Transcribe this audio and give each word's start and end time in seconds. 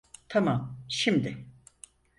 Tamam, 0.29 0.77
şimdi! 0.89 1.47